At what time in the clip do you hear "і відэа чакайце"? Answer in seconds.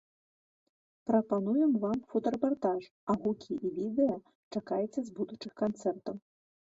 3.69-4.99